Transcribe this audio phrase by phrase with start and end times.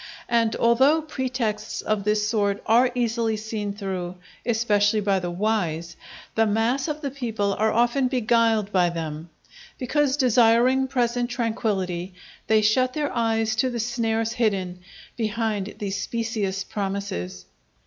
[0.29, 4.15] And although pretexts of this sort are easily seen through,
[4.47, 5.95] especially by the wise,
[6.33, 9.29] the mass of the people are often beguiled by them,
[9.77, 12.15] because desiring present tranquillity,
[12.47, 14.79] they shut their eyes to the snares hidden
[15.17, 17.45] behind these specious promises.